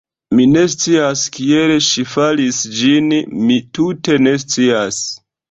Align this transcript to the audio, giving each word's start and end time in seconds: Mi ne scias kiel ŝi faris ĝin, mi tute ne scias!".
Mi 0.37 0.45
ne 0.51 0.61
scias 0.73 1.25
kiel 1.35 1.73
ŝi 1.89 2.05
faris 2.15 2.63
ĝin, 2.79 3.13
mi 3.45 3.61
tute 3.81 4.19
ne 4.25 4.35
scias!". 4.47 5.01